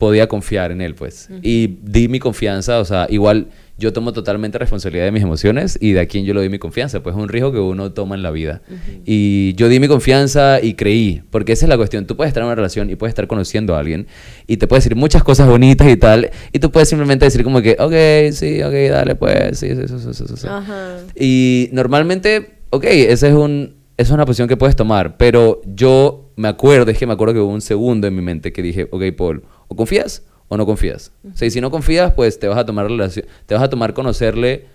[0.00, 1.28] podía confiar en él, pues.
[1.42, 5.92] Y di mi confianza, o sea, igual yo tomo totalmente responsabilidad de mis emociones y
[5.92, 8.14] de a quién yo le doy mi confianza, pues es un riesgo que uno toma
[8.14, 8.62] en la vida.
[9.04, 12.06] Y yo di mi confianza y creí, porque esa es la cuestión.
[12.06, 14.06] Tú puedes estar en una relación y puedes estar conociendo a alguien
[14.46, 17.60] y te puedes decir muchas cosas bonitas y tal, y tú puedes simplemente decir como
[17.60, 20.46] que, ok, sí, ok, dale, pues, sí, sí, sí, sí, sí, sí, sí".
[20.48, 20.96] Ajá.
[21.14, 26.32] Y normalmente, ok, esa es, un, esa es una posición que puedes tomar, pero yo
[26.36, 28.88] me acuerdo, es que me acuerdo que hubo un segundo en mi mente que dije,
[28.90, 31.12] ok, Paul, o confías o no confías.
[31.32, 33.70] O sea, y si no confías, pues te vas a tomar relación, te vas a
[33.70, 34.66] tomar conocerle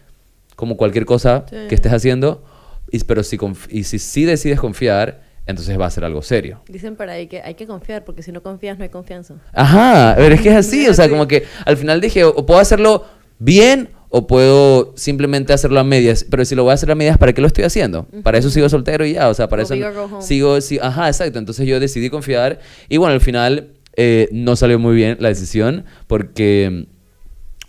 [0.55, 1.57] como cualquier cosa Sí.
[1.67, 2.43] que estés haciendo,
[2.91, 3.37] y, pero si,
[3.69, 6.61] y si sí decides confiar, entonces va a ser algo serio.
[6.69, 9.35] Dicen por ahí que hay que confiar, porque si no confías no hay confianza.
[9.53, 12.59] Ajá, pero es que es así, o sea, como que al final dije, o, puedo
[12.61, 13.03] hacerlo
[13.37, 17.17] bien o puedo simplemente hacerlo a medias, pero si lo voy a hacer a medias,
[17.17, 18.07] ¿para qué lo estoy haciendo?
[18.23, 19.75] Para eso sigo soltero y ya, o sea, para eso
[20.21, 24.79] sigo, sí, ajá, exacto, entonces yo decidí confiar y bueno, al final eh, no salió
[24.79, 26.87] muy bien la decisión porque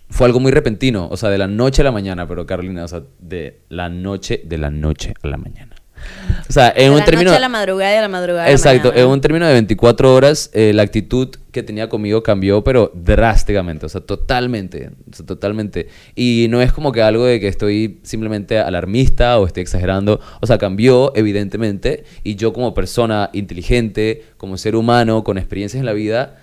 [0.08, 2.88] fue algo muy repentino, o sea, de la noche a la mañana, pero Carolina, o
[2.88, 5.75] sea, de la noche, de la noche a la mañana.
[6.48, 7.30] O sea, en de un la término...
[7.30, 10.14] noche a la madrugada y a la madrugada la Exacto, en un término de 24
[10.14, 15.26] horas, eh, la actitud que tenía conmigo cambió, pero drásticamente, o sea, totalmente, o sea,
[15.26, 15.88] totalmente.
[16.14, 20.46] Y no es como que algo de que estoy simplemente alarmista o estoy exagerando, o
[20.46, 25.94] sea, cambió evidentemente, y yo como persona inteligente, como ser humano, con experiencias en la
[25.94, 26.36] vida,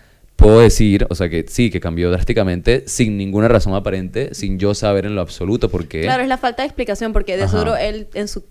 [0.44, 4.76] puedo decir, o sea, que sí, que cambió drásticamente, sin ninguna razón aparente, sin yo
[4.76, 6.02] saber en lo absoluto por qué.
[6.02, 7.52] Claro, es la falta de explicación, porque de Ajá.
[7.52, 8.44] seguro él en su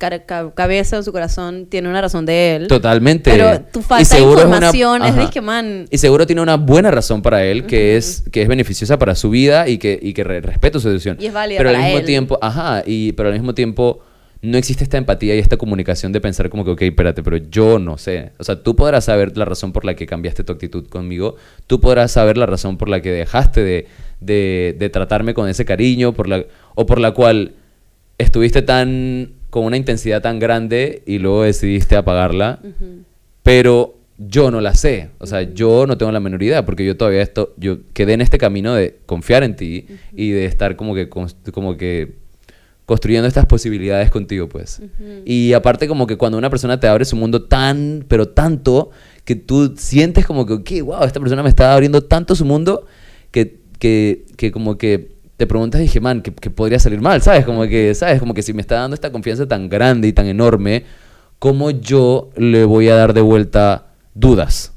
[0.54, 2.66] cabeza, en su corazón, tiene una razón de él.
[2.68, 3.30] Totalmente.
[3.30, 6.56] Pero tu falta de seguro es una- información es, que, man, Y seguro tiene una
[6.56, 10.12] buena razón para él, que, es, que es beneficiosa para su vida y que, y
[10.14, 11.16] que re- respeto su decisión.
[11.20, 12.04] Y es válida pero al mismo él.
[12.04, 14.00] tiempo, ajá, y, pero al mismo tiempo
[14.42, 17.78] no existe esta empatía y esta comunicación de pensar como que, ok, espérate, pero yo
[17.78, 18.32] no sé.
[18.38, 21.36] O sea, tú podrás saber la razón por la que cambiaste tu actitud conmigo,
[21.68, 23.86] tú podrás saber la razón por la que dejaste de,
[24.20, 27.52] de, de tratarme con ese cariño, por la, o por la cual
[28.18, 32.58] estuviste tan con una intensidad tan grande y luego decidiste apagarla.
[33.42, 35.10] Pero yo no la sé.
[35.18, 38.22] O sea, yo no tengo la menor idea porque yo todavía esto, yo quedé en
[38.22, 42.21] este camino de confiar en ti y de estar como que, como que
[42.86, 44.80] construyendo estas posibilidades contigo, pues.
[45.24, 48.90] Y aparte como que cuando una persona te abre su mundo tan, pero tanto,
[49.24, 52.86] que tú sientes como que, ok, wow, esta persona me está abriendo tanto su mundo
[53.30, 57.44] que, que, que como que te preguntas, dije, man, que, que podría salir mal, ¿sabes?
[57.44, 58.20] Como que, ¿sabes?
[58.20, 60.84] Como que si me está dando esta confianza tan grande y tan enorme,
[61.38, 64.72] ¿cómo yo le voy a dar de vuelta dudas?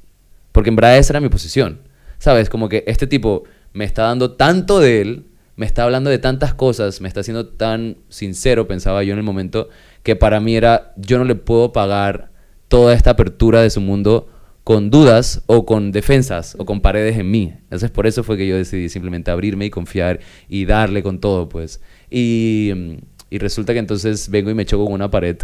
[0.51, 1.81] Porque en verdad esa era mi posición,
[2.17, 2.49] ¿sabes?
[2.49, 6.53] Como que este tipo me está dando tanto de él, me está hablando de tantas
[6.53, 9.69] cosas, me está haciendo tan sincero, pensaba yo en el momento,
[10.03, 12.31] que para mí era, yo no le puedo pagar
[12.67, 14.27] toda esta apertura de su mundo
[14.63, 17.53] con dudas o con defensas o con paredes en mí.
[17.63, 21.47] Entonces por eso fue que yo decidí simplemente abrirme y confiar y darle con todo,
[21.47, 21.81] pues.
[22.09, 22.93] Y, mm,
[23.29, 25.37] y resulta que entonces vengo y me choco con una pared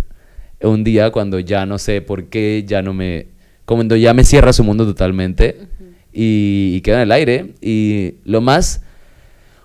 [0.63, 3.27] un día cuando ya no sé por qué, ya no me...
[3.65, 5.55] Cuando ya me cierra su mundo totalmente
[6.11, 7.53] y, y queda en el aire.
[7.61, 8.83] Y lo más...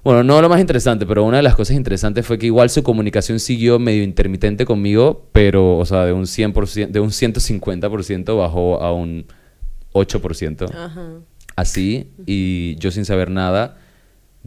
[0.07, 2.85] Bueno, no lo más interesante, pero una de las cosas interesantes fue que igual su
[2.85, 8.81] comunicación siguió medio intermitente conmigo, pero, o sea, de un 100%, de un 150% bajó
[8.81, 9.27] a un
[9.95, 10.73] 8%.
[10.73, 11.09] Ajá.
[11.57, 13.79] Así, y yo sin saber nada,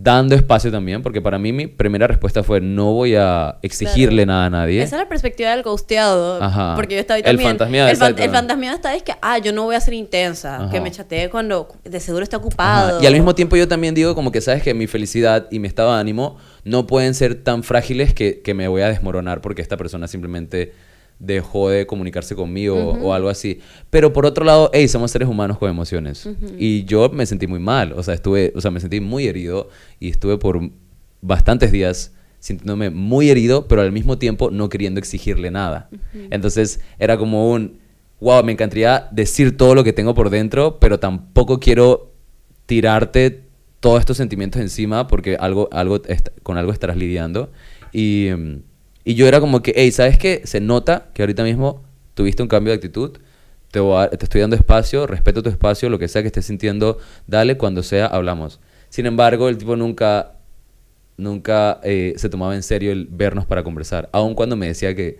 [0.01, 4.45] dando espacio también, porque para mí mi primera respuesta fue, no voy a exigirle nada
[4.45, 4.81] a nadie.
[4.81, 6.41] Esa es la perspectiva del ghosteado.
[6.41, 6.73] Ajá.
[6.75, 7.49] Porque yo estaba ahí El también.
[7.49, 8.23] fantasmeado, el, fan- exacto.
[8.23, 10.55] el fantasmeado está es que, ah, yo no voy a ser intensa.
[10.55, 10.69] Ajá.
[10.71, 12.45] Que me chatee cuando de seguro está Ajá.
[12.45, 13.03] ocupado.
[13.03, 15.67] Y al mismo tiempo yo también digo como que sabes que mi felicidad y mi
[15.67, 19.61] estado de ánimo no pueden ser tan frágiles que, que me voy a desmoronar porque
[19.61, 20.73] esta persona simplemente
[21.19, 23.59] dejó de comunicarse conmigo o algo así.
[23.89, 26.27] Pero por otro lado, hey, somos seres humanos con emociones.
[26.57, 29.69] Y yo me sentí muy mal, o sea, estuve, o sea, me sentí muy herido
[29.99, 30.59] y estuve por
[31.21, 35.89] bastantes días sintiéndome muy herido, pero al mismo tiempo no queriendo exigirle nada.
[36.29, 37.79] Entonces era como un,
[38.21, 42.13] wow, me encantaría decir todo lo que tengo por dentro, pero tampoco quiero
[42.65, 43.43] tirarte
[43.81, 46.01] todos estos sentimientos encima porque algo, algo
[46.43, 47.51] con algo estarás lidiando.
[47.91, 48.68] Y, mm,
[49.09, 50.41] y yo era como que, hey, ¿sabes qué?
[50.45, 53.17] Se nota que ahorita mismo tuviste un cambio de actitud.
[53.71, 56.45] Te, voy a- te estoy dando espacio, respeto tu espacio, lo que sea que estés
[56.45, 58.59] sintiendo, dale, cuando sea, hablamos.
[58.89, 60.33] Sin embargo, el tipo nunca,
[61.17, 65.19] nunca eh, se tomaba en serio el vernos para conversar, aun cuando me decía que,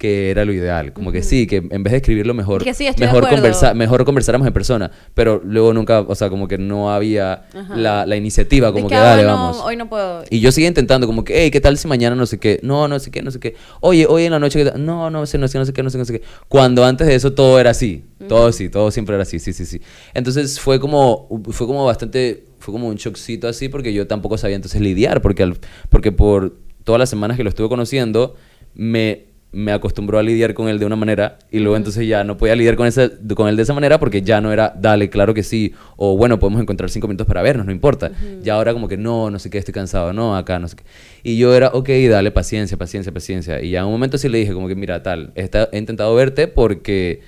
[0.00, 2.88] que era lo ideal, como que sí, que en vez de escribirlo mejor, Que sí,
[2.98, 7.44] mejor, conversa, mejor conversáramos en persona, pero luego nunca, o sea, como que no había
[7.76, 9.60] la, la iniciativa, como que, que, ah, dale, bueno, vamos.
[9.62, 10.24] Hoy no puedo.
[10.30, 12.60] Y yo seguía intentando, como que, hey, ¿qué tal si mañana no sé qué?
[12.62, 13.56] No, no sé qué, no sé qué.
[13.80, 14.82] Oye, hoy en la noche, ¿qué tal?
[14.82, 16.22] No, no sé, no sé, no sé qué, no sé, qué, no sé qué.
[16.48, 18.02] Cuando antes de eso todo era así.
[18.26, 19.82] Todo sí, todo siempre era así, sí, sí, sí.
[20.14, 24.56] Entonces fue como, fue como bastante, fue como un shockcito así, porque yo tampoco sabía
[24.56, 25.58] entonces lidiar, porque, al-
[25.90, 28.34] porque por todas las semanas que lo estuve conociendo,
[28.74, 32.36] me, me acostumbró a lidiar con él de una manera y luego entonces ya no
[32.36, 35.34] podía lidiar con, ese, con él de esa manera porque ya no era, dale, claro
[35.34, 38.12] que sí, o bueno, podemos encontrar cinco minutos para vernos, no importa.
[38.42, 40.84] Ya ahora como que no, no sé qué, estoy cansado, no, acá, no sé qué.
[41.24, 43.60] Y yo era, ok, dale, paciencia, paciencia, paciencia.
[43.60, 45.78] Y ya en un momento sí le dije como que, mira, tal, he, esta- he
[45.78, 47.20] intentado verte porque...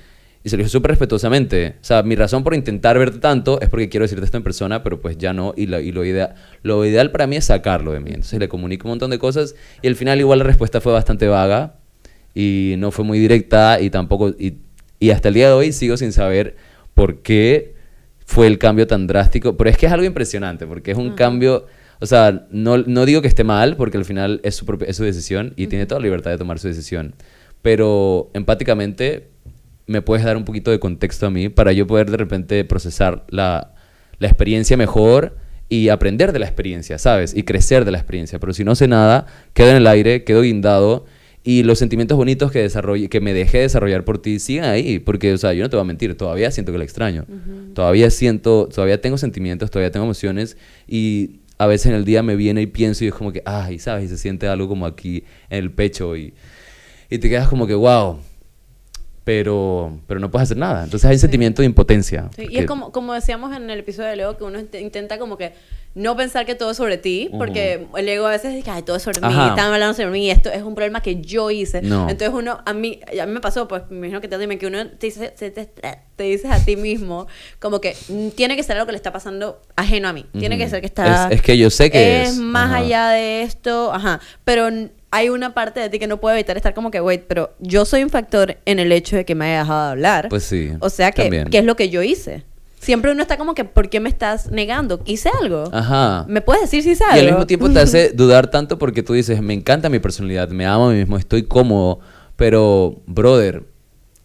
[0.44, 1.74] Y se lo dije súper respetuosamente.
[1.80, 4.82] O sea, mi razón por intentar verte tanto es porque quiero decirte esto en persona,
[4.82, 5.54] pero pues ya no.
[5.56, 8.10] Y, lo, y lo, idea, lo ideal para mí es sacarlo de mí.
[8.10, 11.28] Entonces le comunico un montón de cosas y al final igual la respuesta fue bastante
[11.28, 11.74] vaga
[12.34, 14.30] y no fue muy directa y tampoco...
[14.30, 14.58] Y,
[14.98, 16.56] y hasta el día de hoy sigo sin saber
[16.94, 17.74] por qué
[18.24, 19.56] fue el cambio tan drástico.
[19.56, 21.66] Pero es que es algo impresionante porque es un cambio...
[22.00, 24.96] O sea, no, no digo que esté mal, porque al final es su, propia, es
[24.96, 27.14] su decisión y tiene toda la libertad de tomar su decisión.
[27.62, 29.28] Pero empáticamente
[29.86, 33.24] me puedes dar un poquito de contexto a mí para yo poder de repente procesar
[33.28, 33.74] la,
[34.18, 35.36] la experiencia mejor
[35.68, 37.34] y aprender de la experiencia, ¿sabes?
[37.36, 38.38] Y crecer de la experiencia.
[38.38, 41.06] Pero si no sé nada, quedo en el aire, quedo guindado
[41.44, 45.00] y los sentimientos bonitos que, desarrolle, que me dejé desarrollar por ti siguen ahí.
[45.00, 47.26] Porque, o sea, yo no te voy a mentir, todavía siento que la extraño.
[47.74, 52.36] Todavía siento, todavía tengo sentimientos, todavía tengo emociones y a veces en el día me
[52.36, 54.04] viene y pienso y es como que, ay, ¿sabes?
[54.04, 56.32] Y se siente algo como aquí en el pecho y,
[57.10, 58.18] y te quedas como que, wow,
[59.24, 60.84] pero, pero no puedes hacer nada.
[60.84, 62.28] Entonces hay un sentimiento de impotencia.
[62.36, 65.18] Sí, y es como, como decíamos en el episodio de Leo, que uno int- intenta
[65.18, 65.52] como que
[65.94, 68.96] no pensar que todo es sobre ti, porque el ego a veces dice, ay, todo
[68.96, 69.50] es sobre mí, Ajá.
[69.50, 71.82] están hablando sobre mí, esto es un problema que yo hice.
[71.82, 72.08] No.
[72.08, 74.66] Entonces uno, a mí, a mí me pasó, pues me imagino que te dime que
[74.66, 77.26] uno te, dice, te, te dices a ti mismo,
[77.60, 80.56] como que mm, tiene que ser algo que le está pasando ajeno a mí, tiene
[80.56, 81.26] que ser que está...
[81.28, 82.76] Es- es que yo sé que es es, más ajá.
[82.78, 84.70] allá de esto, ajá, pero
[85.12, 87.84] hay una parte de ti que no puede evitar estar como que, wait, pero yo
[87.84, 90.28] soy un factor en el hecho de que me haya dejado de hablar.
[90.30, 90.72] Pues sí.
[90.80, 91.44] O sea, que.
[91.50, 92.44] ¿qué es lo que yo hice?
[92.80, 95.00] Siempre uno está como que, ¿por qué me estás negando?
[95.04, 95.64] ¿Hice algo?
[95.72, 96.24] Ajá.
[96.28, 97.16] ¿Me puedes decir si hice algo?
[97.16, 100.48] Y al mismo tiempo te hace dudar tanto porque tú dices, me encanta mi personalidad,
[100.48, 102.00] me amo a mí mismo, estoy cómodo,
[102.34, 103.62] pero, brother,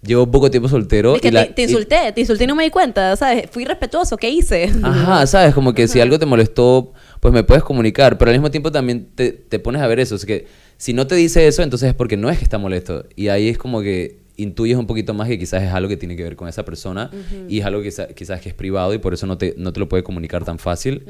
[0.02, 1.16] llevo poco tiempo soltero.
[1.16, 3.16] Es que y la- te, te y- insulté, te insulté y no me di cuenta,
[3.16, 3.50] ¿sabes?
[3.52, 4.72] Fui respetuoso, ¿qué hice?
[4.82, 8.52] Ajá, sabes, como que si algo te molestó, pues me puedes comunicar, pero al mismo
[8.52, 11.64] tiempo también te, te pones a ver eso, es que si no te dice eso,
[11.64, 14.86] entonces es porque no es que está molesto, y ahí es como que intuyes un
[14.86, 17.10] poquito más que quizás es algo que tiene que ver con esa persona,
[17.48, 19.74] y es algo que quizá- quizás que es privado y por eso no te, no
[19.74, 21.04] te lo puede comunicar tan fácil,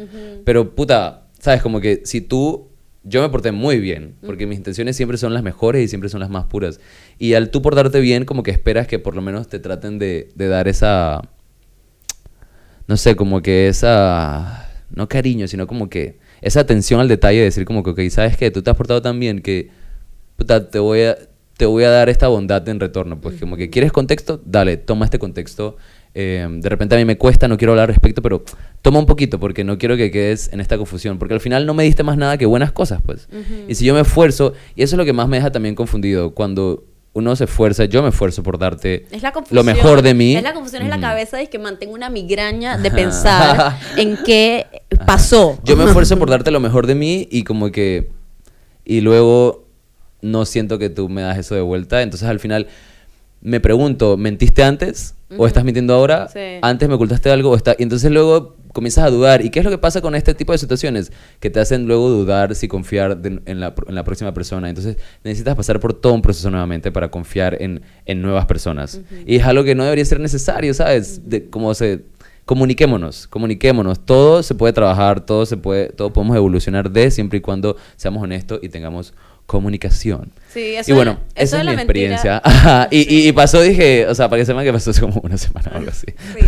[0.46, 2.70] pero puta, sabes, como que si tú...
[3.10, 6.20] Yo me porté muy bien, porque mis intenciones siempre son las mejores y siempre son
[6.20, 6.82] las más puras.
[7.18, 10.28] Y al tú portarte bien, como que esperas que por lo menos te traten de,
[10.36, 11.22] de dar esa,
[12.88, 17.46] no sé, como que esa, no cariño, sino como que esa atención al detalle de
[17.46, 18.52] decir como que, ok, ¿sabes qué?
[18.52, 19.70] Tú te has portado tan bien que,
[20.36, 21.18] puta, te voy a,
[21.58, 23.20] te voy a dar esta bondad en retorno.
[23.20, 24.42] Pues como que, ¿quieres contexto?
[24.46, 25.78] Dale, toma este contexto.
[26.14, 28.44] Eh, de repente a mí me cuesta, no quiero hablar al respecto, pero
[28.82, 31.20] toma un poquito porque no quiero que quedes en esta confusión.
[31.20, 33.28] Porque al final no me diste más nada que buenas cosas, pues.
[33.68, 36.34] Y si yo me esfuerzo, y eso es lo que más me deja también confundido,
[36.34, 36.86] cuando
[37.18, 39.56] uno se esfuerza, yo me esfuerzo por darte Es la confusión.
[39.56, 40.36] lo mejor de mí.
[40.36, 44.68] Es la confusión en la cabeza y que mantengo una migraña de pensar en qué
[45.08, 45.58] pasó.
[45.64, 48.12] Yo me esfuerzo por darte lo mejor de mí y como que...
[48.86, 49.66] Y luego
[50.22, 52.04] no siento que tú me das eso de vuelta.
[52.04, 52.68] Entonces al final
[53.42, 55.16] me pregunto, ¿mentiste antes?
[55.38, 56.28] ¿O estás mintiendo ahora?
[56.30, 56.40] Sí.
[56.62, 57.52] ¿Antes me ocultaste algo?
[57.52, 57.76] O está...
[57.78, 59.44] Y entonces luego comienzas a dudar.
[59.44, 61.12] ¿Y qué es lo que pasa con este tipo de situaciones?
[61.42, 64.70] Que te hacen luego dudar si confiar de- en, la, en la próxima persona.
[64.70, 64.96] Entonces
[65.26, 69.02] necesitas pasar por todo un proceso nuevamente para confiar en, en nuevas personas.
[69.26, 71.30] Y es algo que no debería ser necesario, ¿sabes?
[71.30, 72.04] De cómo se
[72.46, 74.06] comuniquémonos, comuniquémonos.
[74.06, 78.24] Todo se puede trabajar, todo se puede, todo podemos evolucionar de siempre y cuando seamos
[78.24, 79.14] honestos y tengamos
[79.48, 80.32] comunicación.
[80.54, 81.84] Sí, eso y bueno, de- eso esa es la mi mentira-
[82.16, 82.42] experiencia.
[82.44, 83.08] Ajá, y, Sí.
[83.24, 85.72] y, y pasó, dije, o sea, para que sepan que pasó hace como una semana
[85.74, 86.06] o algo así.
[86.08, 86.46] Sí.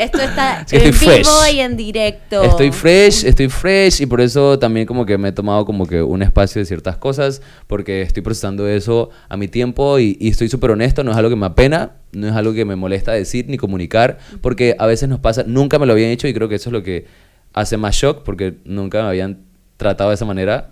[0.00, 1.54] Esto está Es que en estoy vivo fresh.
[1.54, 2.42] y en directo.
[2.42, 6.02] Estoy fresh, estoy fresh y por eso también como que me he tomado como que
[6.02, 10.48] un espacio de ciertas cosas porque estoy procesando eso a mi tiempo y, y estoy
[10.48, 13.46] súper honesto, no es algo que me apena, no es algo que me molesta decir
[13.48, 16.56] ni comunicar porque a veces nos pasa, nunca me lo habían hecho y creo que
[16.56, 17.06] eso es lo que
[17.54, 19.47] hace más shock porque nunca me habían
[19.78, 20.70] tratado de esa manera.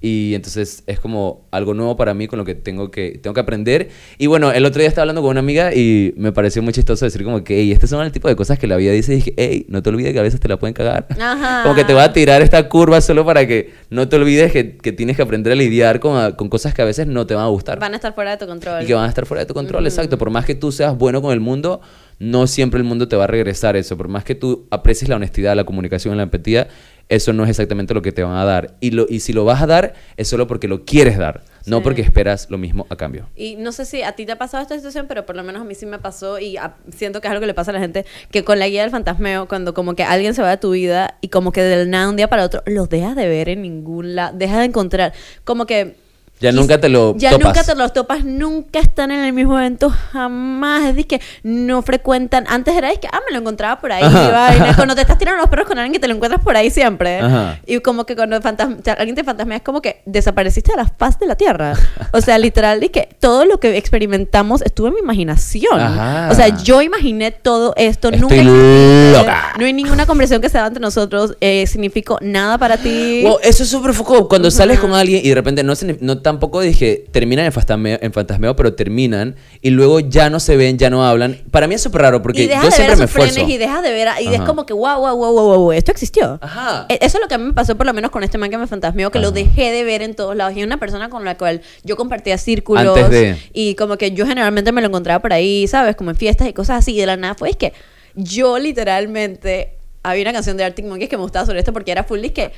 [0.00, 3.40] Y entonces es como algo nuevo para mí con lo que tengo que tengo que
[3.40, 3.88] aprender.
[4.18, 7.06] Y bueno el otro día estaba hablando con una amiga y me pareció muy chistoso
[7.06, 9.16] decir como que hey, este son el tipo de cosas que la vida dice y
[9.16, 11.62] dije hey no te olvides que a veces te la pueden cagar Ajá.
[11.64, 14.76] como que te va a tirar esta curva solo para que no te olvides que,
[14.76, 17.44] que tienes que aprender a lidiar con, con cosas que a veces no te van
[17.44, 17.78] a gustar.
[17.78, 18.82] Van a estar fuera de tu control.
[18.82, 20.18] y que van a estar fuera de tu control, exacto.
[20.18, 21.80] Por más que tú seas bueno con el mundo,
[22.18, 23.96] no siempre el mundo te va a regresar eso.
[23.96, 26.68] Por más que tú aprecies la honestidad, la comunicación, la empatía,
[27.08, 28.76] eso no es exactamente lo que te van a dar.
[28.80, 31.82] Y, lo, y si lo vas a dar, es solo porque lo quieres dar, no
[31.82, 33.28] porque esperas lo mismo a cambio.
[33.36, 35.60] Y no sé si a ti te ha pasado esta situación, pero por lo menos
[35.60, 37.74] a mí sí me pasó y a- siento que es algo que le pasa a
[37.74, 40.56] la gente, que con la guía del fantasmeo, cuando como que alguien se va de
[40.56, 43.50] tu vida y como que del nada un día para otro los dejas de ver
[43.50, 45.12] en ningún lado, dejas de encontrar,
[45.44, 46.02] como que...
[46.40, 47.46] Ya quis- nunca te lo Ya topas.
[47.46, 50.96] nunca te los topas, nunca están en el mismo evento, jamás.
[50.96, 52.44] Es que no frecuentan.
[52.48, 54.02] Antes era de que, ah, me lo encontraba por ahí.
[54.02, 54.74] Vaina.
[54.76, 57.20] Cuando te estás tirando los perros con alguien que te lo encuentras por ahí siempre.
[57.20, 57.60] Ajá.
[57.66, 61.18] Y como que cuando fantasma, alguien te fantasmea es como que desapareciste de la faz
[61.18, 61.74] de la tierra.
[62.12, 65.80] O sea, literal, y que todo lo que experimentamos estuvo en mi imaginación.
[65.80, 66.28] Ajá.
[66.30, 68.08] O sea, yo imaginé todo esto.
[68.10, 69.52] Estoy nunca loca.
[69.58, 71.36] No hay ninguna conversación que se da entre nosotros.
[71.40, 73.22] Eh, significó nada para ti.
[73.22, 74.28] Wow, eso es súper foco.
[74.28, 78.12] Cuando sales con alguien y de repente no, no, tampoco dije, terminan en fantasmeo, en
[78.12, 81.40] fantasmeo, pero terminan y luego ya no se ven, ya no hablan.
[81.52, 83.30] Para mí es súper raro porque y yo de siempre ver me a sus frenes
[83.36, 83.52] esfuerzo.
[83.54, 84.44] y deja de ver a- y es Ajá.
[84.46, 86.86] como que wow wow wow wow wow esto existió Ajá.
[86.88, 88.50] E- eso es lo que a mí me pasó por lo menos con este man
[88.50, 89.34] que me fantasmeó que lo Ajá.
[89.36, 92.36] dejé de ver en todos lados y es una persona con la cual yo compartía
[92.38, 93.36] círculos Antes de.
[93.52, 96.52] y como que yo generalmente me lo encontraba por ahí sabes como en fiestas y
[96.52, 97.72] cosas así y de la nada fue es que
[98.16, 102.04] yo literalmente había una canción de Arctic Monkeys que me gustaba sobre esto porque era
[102.04, 102.52] full y es que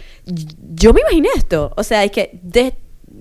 [0.75, 2.75] yo me imaginé esto o sea es que de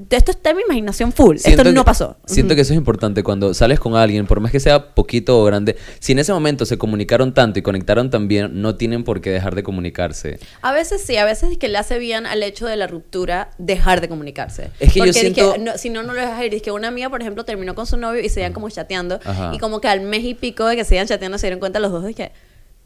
[0.10, 3.24] esto está en mi imaginación full esto no que- pasó Siento que eso es importante
[3.24, 6.66] cuando sales con alguien, por más que sea poquito o grande, si en ese momento
[6.66, 10.40] se comunicaron tanto y conectaron tan bien, no tienen por qué dejar de comunicarse.
[10.62, 13.52] A veces sí, a veces es que le hace bien al hecho de la ruptura
[13.58, 14.72] dejar de comunicarse.
[14.80, 16.54] Es que yo siento- dije, no, si no, no lo dejas ir.
[16.54, 19.20] Es que una amiga, por ejemplo, terminó con su novio y se iban como chateando.
[19.24, 19.52] Ajá.
[19.54, 21.80] Y como que al mes y pico de que se iban chateando se dieron cuenta
[21.80, 22.32] los dos de que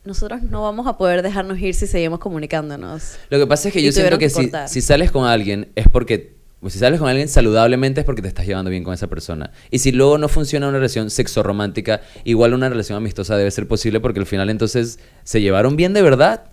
[0.06, 3.18] nosotros no vamos a poder dejarnos ir si seguimos comunicándonos.
[3.30, 4.70] Lo que pasa es que Y yo siento que que si, cortar.
[4.70, 6.39] si sales con alguien es porque...
[6.60, 9.52] pues, Si sales con alguien saludablemente es porque te estás llevando bien con esa persona.
[9.72, 13.68] Y si luego no funciona una relación sexo romántica, igual una relación amistosa debe ser
[13.68, 16.52] posible porque al final entonces se llevaron bien de verdad.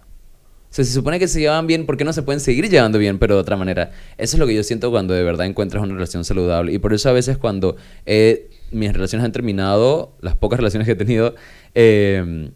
[0.71, 2.99] O sea, se supone que se llevan bien, ¿por qué no se pueden seguir llevando
[2.99, 3.93] bien, pero de otra manera?
[4.19, 6.73] Eso es lo que yo siento cuando de verdad encuentras una relación saludable.
[6.73, 7.77] Y por eso a veces cuando
[8.73, 11.35] mis relaciones han terminado, las pocas relaciones que he tenido,
[11.75, 12.51] eh,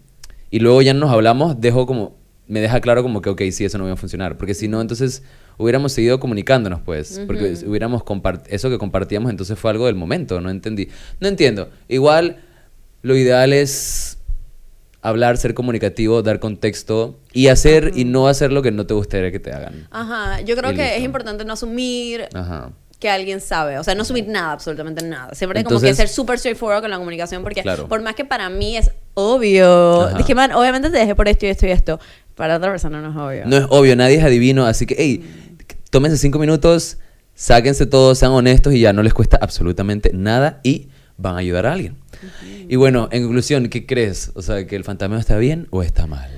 [0.50, 2.16] y luego ya no nos hablamos, dejo como,
[2.48, 4.36] me deja claro como que, ok, sí, eso no va a funcionar.
[4.36, 5.22] Porque si no, entonces
[5.60, 7.20] hubiéramos seguido comunicándonos, pues.
[7.26, 8.02] Porque hubiéramos
[8.48, 10.88] eso que compartíamos, entonces fue algo del momento, no entendí.
[11.20, 11.68] No entiendo.
[11.88, 12.38] Igual,
[13.02, 14.18] lo ideal es
[15.02, 19.30] hablar, ser comunicativo, dar contexto y hacer y no hacer lo que no te gustaría
[19.32, 19.86] que te hagan.
[19.90, 21.04] Ajá, yo creo Y que es listo.
[21.06, 22.70] importante no asumir Ajá.
[22.98, 25.34] que alguien sabe, o sea, no asumir nada, absolutamente nada.
[25.34, 27.88] Siempre como que Entonces- ser súper straightforward con la comunicación, porque Claro.
[27.88, 30.18] por más que para mí es obvio, Ajá.
[30.18, 31.98] dije, man, obviamente te dejé por esto y esto y esto,
[32.34, 33.46] para otra persona no es obvio.
[33.46, 35.39] No es obvio, nadie es adivino, así que, hey,
[35.90, 36.98] tómense cinco minutos,
[37.34, 41.66] sáquense todos, sean honestos y ya no les cuesta absolutamente nada y van a ayudar
[41.66, 41.96] a alguien.
[42.68, 44.30] Y bueno, en conclusión, ¿qué crees?
[44.34, 46.30] O sea, ¿que el fantasmeo está bien o está mal?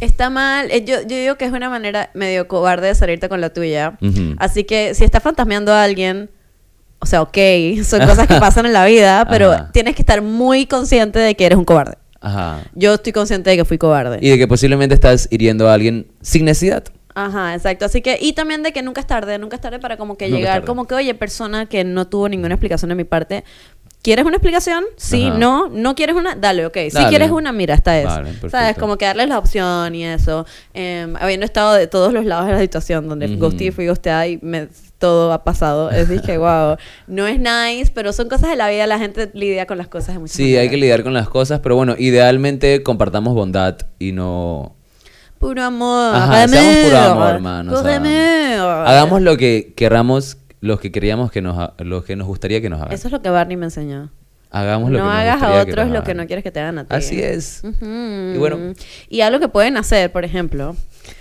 [0.00, 3.40] Está mal, eh, yo, yo digo que es una manera medio cobarde de salirte con
[3.40, 3.98] la tuya.
[4.36, 6.30] Así que si estás fantasmeando a alguien,
[7.00, 7.36] o sea, ok,
[7.84, 9.70] son cosas que pasan en la vida, pero Ajá.
[9.72, 11.96] tienes que estar muy consciente de que eres un cobarde.
[12.20, 12.62] Ajá.
[12.74, 14.18] Yo estoy consciente de que fui cobarde.
[14.20, 16.84] Y de que posiblemente estás hiriendo a alguien sin necesidad.
[17.26, 17.84] Ajá, exacto.
[17.84, 20.26] Así que, y también de que nunca es tarde, nunca es tarde para como que
[20.26, 23.44] Nunca llegar, como que, oye, persona que no tuvo ninguna explicación de mi parte,
[24.02, 24.84] ¿quieres una explicación?
[24.96, 25.36] Sí, Ajá.
[25.38, 26.76] no, no quieres una, dale, ok.
[26.76, 27.08] Si Dale.
[27.08, 28.06] quieres una, mira, esta es.
[28.06, 28.76] Vale, ¿Sabes?
[28.78, 30.46] Como que darles la opción y eso.
[30.74, 33.38] Em, habiendo estado de todos los lados de la situación, donde Ujú.
[33.38, 35.90] ghosté, fui ghosteada y me, todo ha pasado.
[35.90, 36.76] Es dije, wow,
[37.08, 40.14] no es nice, pero son cosas de la vida, la gente lidia con las cosas
[40.14, 40.70] de muchas Sí, hay maneras.
[40.70, 44.76] que lidiar con las cosas, pero bueno, idealmente compartamos bondad y no...
[45.38, 46.14] Puro amor.
[46.14, 47.72] Ajá, seamos puro amor, hermano.
[47.72, 52.26] o sea, hagamos lo que queramos, lo que queríamos que nos, ha- lo que nos
[52.26, 52.92] gustaría que nos hagan.
[52.92, 54.10] Eso es lo que Barney me enseñó.
[54.50, 56.78] Hagamos lo no que nos hagas a otros lo que no quieres que te hagan
[56.78, 56.94] a ti.
[56.94, 57.60] Así es.
[57.64, 57.84] Ujú.
[58.34, 58.58] Y bueno.
[59.08, 60.74] Y algo que pueden hacer, por ejemplo,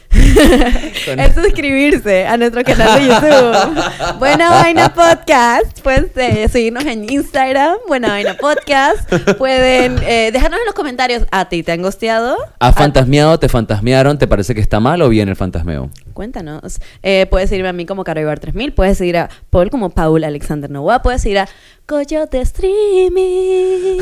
[0.10, 3.84] Con- es suscribirse a nuestro canal de YouTube.
[4.20, 5.80] Buena Vaina Podcast.
[5.82, 9.10] Pueden eh, seguirnos en Instagram, Buena Vaina Podcast.
[9.38, 12.38] Pueden eh, dejarnos en los comentarios, ¿a ti te han gosteado?
[12.60, 13.40] ¿Has ¿A- fantasmeado?
[13.40, 14.18] ¿Te fantasmearon?
[14.18, 15.90] ¿Te parece que está mal o bien el fantasmeo?
[16.14, 16.80] Cuéntanos.
[17.04, 20.70] Eh, puedes seguirme a mí como Caroibar 3000, puedes seguir a Paul como Paul Alexander
[20.70, 21.48] Novoa, puedes seguir a
[21.86, 24.00] Coyote Streaming.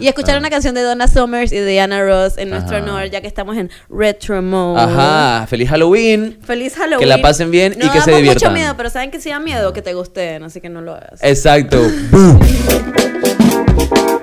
[0.00, 0.38] Y escuchar Ah.
[0.38, 2.84] una canción de Donna Summers y de Diana Ross en nuestro Ajá.
[2.84, 4.80] honor, ya que estamos en Retro Mode.
[4.80, 6.38] Ajá, feliz Halloween.
[6.42, 7.00] Feliz Halloween.
[7.00, 8.50] Que la pasen bien y No que se diviertan.
[8.52, 10.94] mucho miedo, pero saben que si da miedo que te gusten, así que no lo
[10.94, 11.20] hagas.
[11.22, 11.80] Exacto.